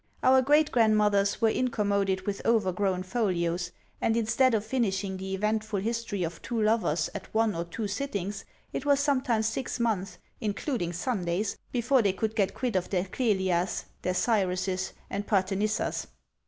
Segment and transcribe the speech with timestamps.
[0.23, 3.69] Our great grandmothers were incommoded with overgrown folios;
[4.01, 8.43] and, instead of finishing the eventful history of two lovers at one or two sittings,
[8.73, 13.85] it was sometimes six months, including Sundays, before they could get quit of their Clelias,
[14.01, 16.07] their Cyrus's, and Parthenissas.